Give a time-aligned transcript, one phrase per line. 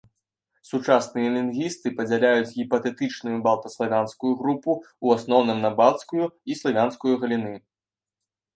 [0.69, 7.55] Сучасныя лінгвісты падзяляюць гіпатэтычную балта-славянскую групу ў асноўным на балцкую і славянскую галіны.